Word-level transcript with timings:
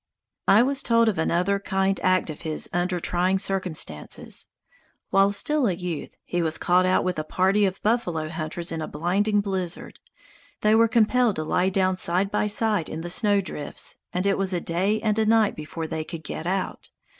'"I 0.57 0.63
was 0.63 0.81
told 0.81 1.07
of 1.09 1.19
another 1.19 1.59
kind 1.59 1.99
act 2.01 2.31
of 2.31 2.41
his 2.41 2.67
under 2.73 2.99
trying 2.99 3.37
circumstances. 3.37 4.47
While 5.11 5.31
still 5.31 5.67
a 5.67 5.73
youth, 5.73 6.15
he 6.25 6.41
was 6.41 6.57
caught 6.57 6.87
out 6.87 7.03
with 7.03 7.19
a 7.19 7.23
party 7.23 7.65
of 7.67 7.79
buffalo 7.83 8.27
hunters 8.27 8.71
in 8.71 8.81
a 8.81 8.87
blinding 8.87 9.41
blizzard. 9.41 9.99
They 10.61 10.73
were 10.73 10.87
compelled 10.87 11.35
to 11.35 11.43
lie 11.43 11.69
down 11.69 11.97
side 11.97 12.31
by 12.31 12.47
side 12.47 12.89
in 12.89 13.01
the 13.01 13.11
snowdrifts, 13.11 13.97
and 14.11 14.25
it 14.25 14.39
was 14.39 14.53
a 14.55 14.59
day 14.59 14.99
and 15.01 15.19
a 15.19 15.25
night 15.27 15.55
before 15.55 15.85
they 15.85 16.03
could 16.03 16.23
get 16.23 16.47
out. 16.47 16.89